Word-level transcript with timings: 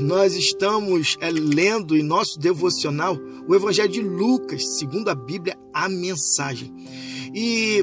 nós 0.00 0.34
estamos 0.34 1.16
é, 1.20 1.30
lendo 1.30 1.96
em 1.96 2.02
nosso 2.02 2.38
devocional 2.38 3.16
o 3.48 3.54
Evangelho 3.54 3.92
de 3.92 4.00
Lucas, 4.00 4.78
segundo 4.78 5.08
a 5.08 5.14
Bíblia, 5.14 5.56
a 5.72 5.88
mensagem. 5.88 6.72
E 7.34 7.82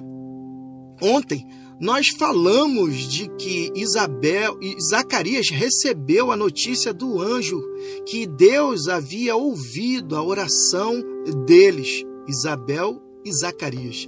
ontem 1.02 1.46
nós 1.80 2.10
falamos 2.10 2.96
de 3.10 3.28
que 3.38 3.72
Isabel 3.76 4.58
e 4.62 4.76
Zacarias 4.82 5.50
recebeu 5.50 6.32
a 6.32 6.38
notícia 6.38 6.94
do 6.94 7.22
anjo 7.22 7.62
que 8.06 8.26
Deus 8.26 8.88
havia 8.88 9.36
ouvido 9.36 10.16
a 10.16 10.24
oração 10.24 11.02
deles, 11.46 12.04
Isabel 12.28 13.02
e 13.26 13.34
Zacarias. 13.34 14.08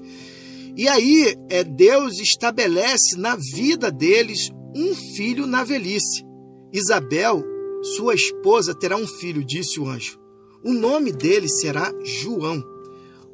E 0.78 0.88
aí, 0.88 1.36
é 1.50 1.64
Deus 1.64 2.20
estabelece 2.20 3.18
na 3.18 3.36
vida 3.36 3.90
deles 3.90 4.52
um 4.76 4.94
filho 5.16 5.48
na 5.48 5.64
velhice. 5.64 6.26
Isabel, 6.72 7.42
sua 7.85 8.16
esposa, 8.16 8.73
terá 8.73 8.98
um 8.98 9.05
filho, 9.05 9.44
disse 9.44 9.80
o 9.80 9.88
anjo. 9.88 10.20
O 10.63 10.73
nome 10.73 11.12
dele 11.12 11.48
será 11.48 11.94
João. 12.03 12.63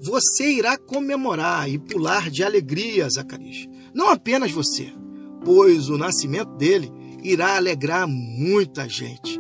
Você 0.02 0.52
irá 0.52 0.78
comemorar 0.78 1.70
e 1.70 1.80
pular 1.80 2.30
de 2.30 2.44
alegria, 2.44 3.10
Zacarias. 3.10 3.68
Não 3.94 4.10
apenas 4.10 4.52
você, 4.52 4.92
pois 5.46 5.90
o 5.90 5.98
nascimento 5.98 6.52
dele 6.58 6.92
irá 7.24 7.56
alegrar 7.56 8.08
muita 8.08 8.90
gente. 8.90 9.40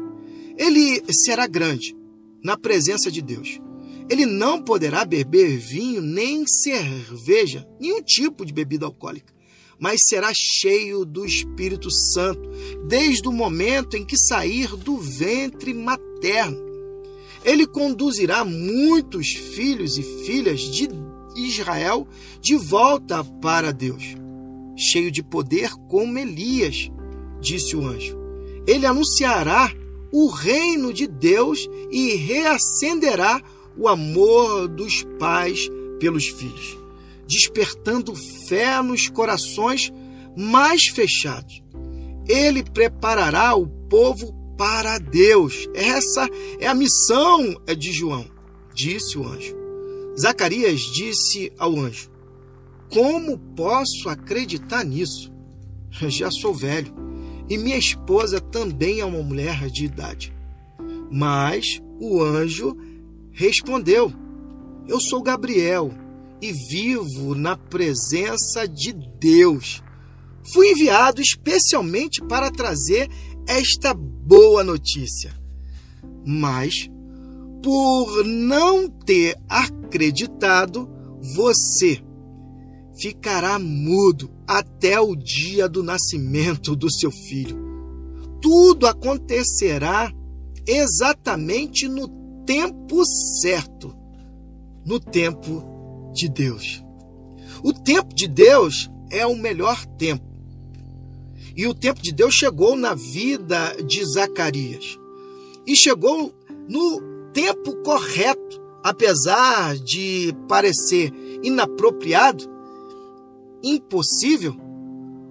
Ele 0.57 1.03
será 1.11 1.47
grande 1.47 1.95
na 2.43 2.55
presença 2.57 3.11
de 3.11 3.21
Deus. 3.21 3.59
Ele 4.09 4.25
não 4.25 4.61
poderá 4.61 5.03
beber 5.03 5.57
vinho 5.57 6.01
nem 6.01 6.45
cerveja, 6.47 7.67
nenhum 7.79 8.01
tipo 8.01 8.45
de 8.45 8.53
bebida 8.53 8.85
alcoólica, 8.85 9.33
mas 9.81 10.01
será 10.07 10.31
cheio 10.33 11.03
do 11.03 11.25
Espírito 11.25 11.91
Santo 11.91 12.47
desde 12.87 13.27
o 13.27 13.33
momento 13.33 13.97
em 13.97 14.05
que 14.05 14.15
sair 14.15 14.77
do 14.77 14.97
ventre 14.97 15.73
materno. 15.73 16.57
Ele 17.43 17.67
conduzirá 17.67 18.45
muitos 18.45 19.33
filhos 19.33 19.97
e 19.97 20.03
filhas 20.25 20.61
de 20.61 20.87
Israel 21.35 22.07
de 22.39 22.55
volta 22.55 23.23
para 23.41 23.73
Deus 23.73 24.21
cheio 24.81 25.11
de 25.11 25.21
poder 25.21 25.69
como 25.87 26.17
Elias, 26.17 26.91
disse 27.39 27.75
o 27.75 27.85
anjo. 27.85 28.17
Ele 28.65 28.85
anunciará 28.85 29.71
o 30.11 30.27
reino 30.27 30.91
de 30.91 31.07
Deus 31.07 31.69
e 31.91 32.15
reacenderá 32.15 33.41
o 33.77 33.87
amor 33.87 34.67
dos 34.67 35.03
pais 35.19 35.69
pelos 35.99 36.27
filhos, 36.27 36.77
despertando 37.31 38.13
fé 38.49 38.81
nos 38.81 39.07
corações 39.07 39.89
mais 40.35 40.87
fechados. 40.87 41.63
Ele 42.27 42.61
preparará 42.61 43.55
o 43.55 43.65
povo 43.65 44.33
para 44.57 44.97
Deus. 44.97 45.67
Essa 45.73 46.29
é 46.59 46.67
a 46.67 46.75
missão 46.75 47.55
de 47.77 47.93
João, 47.93 48.25
disse 48.73 49.17
o 49.17 49.25
anjo. 49.25 49.55
Zacarias 50.19 50.81
disse 50.81 51.53
ao 51.57 51.79
anjo: 51.79 52.11
como 52.91 53.37
posso 53.55 54.09
acreditar 54.09 54.83
nisso? 54.83 55.31
Já 56.09 56.29
sou 56.29 56.53
velho 56.53 56.93
e 57.49 57.57
minha 57.57 57.77
esposa 57.77 58.41
também 58.41 58.99
é 58.99 59.05
uma 59.05 59.23
mulher 59.23 59.69
de 59.69 59.85
idade. 59.85 60.33
Mas 61.09 61.81
o 62.01 62.21
anjo 62.21 62.75
respondeu: 63.31 64.11
Eu 64.89 64.99
sou 64.99 65.23
Gabriel 65.23 65.89
e 66.41 66.51
vivo 66.51 67.35
na 67.35 67.55
presença 67.55 68.67
de 68.67 68.91
Deus. 69.19 69.83
Fui 70.51 70.71
enviado 70.71 71.21
especialmente 71.21 72.21
para 72.23 72.49
trazer 72.49 73.09
esta 73.47 73.93
boa 73.93 74.63
notícia. 74.63 75.33
Mas, 76.25 76.89
por 77.63 78.25
não 78.25 78.89
ter 78.89 79.37
acreditado, 79.47 80.89
você 81.35 82.01
ficará 82.97 83.59
mudo 83.59 84.31
até 84.47 84.99
o 84.99 85.15
dia 85.15 85.69
do 85.69 85.83
nascimento 85.83 86.75
do 86.75 86.91
seu 86.91 87.11
filho. 87.11 87.57
Tudo 88.41 88.87
acontecerá 88.87 90.11
exatamente 90.67 91.87
no 91.87 92.07
tempo 92.45 93.03
certo, 93.41 93.95
no 94.85 94.99
tempo 94.99 95.70
de 96.13 96.29
Deus. 96.29 96.83
O 97.63 97.73
tempo 97.73 98.13
de 98.13 98.27
Deus 98.27 98.89
é 99.09 99.25
o 99.25 99.35
melhor 99.35 99.85
tempo. 99.85 100.25
E 101.55 101.67
o 101.67 101.73
tempo 101.73 102.01
de 102.01 102.11
Deus 102.11 102.33
chegou 102.33 102.75
na 102.75 102.93
vida 102.93 103.75
de 103.85 104.03
Zacarias. 104.05 104.97
E 105.67 105.75
chegou 105.75 106.33
no 106.67 107.01
tempo 107.33 107.75
correto, 107.83 108.61
apesar 108.83 109.75
de 109.77 110.33
parecer 110.47 111.13
inapropriado, 111.43 112.49
impossível, 113.63 114.55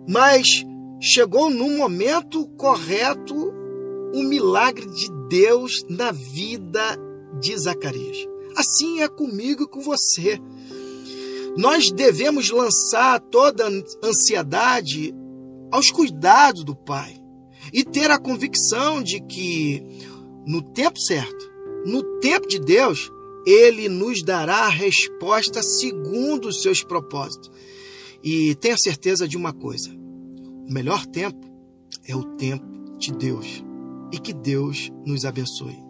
mas 0.09 0.65
chegou 1.01 1.51
no 1.51 1.71
momento 1.71 2.47
correto 2.57 3.35
o 4.15 4.23
milagre 4.23 4.87
de 4.87 5.11
Deus 5.29 5.85
na 5.89 6.13
vida 6.13 6.99
de 7.41 7.57
Zacarias. 7.57 8.29
Assim 8.57 9.01
é 9.01 9.09
comigo 9.09 9.65
e 9.65 9.69
com 9.69 9.81
você. 9.81 10.41
Nós 11.57 11.91
devemos 11.91 12.51
lançar 12.51 13.21
toda 13.21 13.69
ansiedade 14.03 15.15
aos 15.71 15.91
cuidados 15.91 16.65
do 16.65 16.75
Pai 16.75 17.21
e 17.73 17.85
ter 17.85 18.11
a 18.11 18.19
convicção 18.19 19.03
de 19.03 19.21
que 19.21 19.83
no 20.47 20.63
tempo 20.63 20.99
certo, 20.99 21.51
no 21.85 22.03
tempo 22.21 22.49
de 22.49 22.59
Deus, 22.59 23.11
ele 23.47 23.89
nos 23.89 24.23
dará 24.23 24.67
a 24.67 24.69
resposta 24.69 25.63
segundo 25.63 26.49
os 26.49 26.63
seus 26.63 26.83
propósitos. 26.83 27.51
E 28.23 28.55
tenha 28.57 28.77
certeza 28.77 29.27
de 29.27 29.37
uma 29.37 29.53
coisa: 29.53 29.91
o 29.91 30.73
melhor 30.73 31.07
tempo 31.07 31.49
é 32.07 32.15
o 32.15 32.25
tempo 32.37 32.67
de 32.99 33.13
Deus. 33.13 33.65
E 34.13 34.19
que 34.19 34.33
Deus 34.33 34.91
nos 35.07 35.25
abençoe. 35.25 35.90